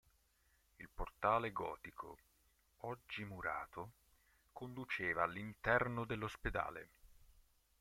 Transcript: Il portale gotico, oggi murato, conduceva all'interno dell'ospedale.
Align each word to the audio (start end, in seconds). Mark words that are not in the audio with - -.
Il 0.77 0.89
portale 0.91 1.51
gotico, 1.51 2.17
oggi 2.77 3.23
murato, 3.23 3.91
conduceva 4.51 5.21
all'interno 5.25 6.05
dell'ospedale. 6.05 6.89